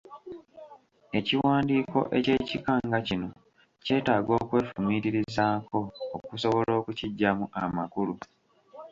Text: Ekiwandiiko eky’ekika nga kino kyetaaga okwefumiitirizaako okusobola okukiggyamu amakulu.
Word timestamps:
Ekiwandiiko 1.17 1.99
eky’ekika 2.17 2.73
nga 2.85 2.99
kino 3.07 3.27
kyetaaga 3.83 4.31
okwefumiitirizaako 4.41 5.79
okusobola 6.17 6.71
okukiggyamu 6.79 7.45
amakulu. 7.63 8.13